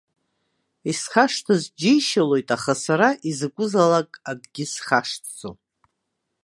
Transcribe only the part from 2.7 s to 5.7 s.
сара изакәызаалак акгьы схашҭӡом.